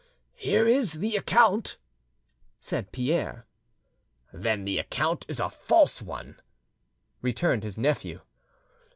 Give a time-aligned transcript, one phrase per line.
[0.33, 1.77] "Here is the account,"
[2.59, 3.45] said Pierre.
[4.33, 6.41] "Then the account is a false one,"
[7.21, 8.21] returned his nephew.